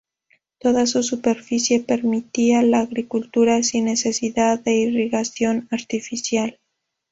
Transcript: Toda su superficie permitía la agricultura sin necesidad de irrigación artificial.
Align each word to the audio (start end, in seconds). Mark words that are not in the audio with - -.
Toda 0.57 0.87
su 0.87 1.03
superficie 1.03 1.79
permitía 1.79 2.63
la 2.63 2.79
agricultura 2.79 3.61
sin 3.61 3.85
necesidad 3.85 4.57
de 4.59 4.73
irrigación 4.73 5.67
artificial. 5.69 6.59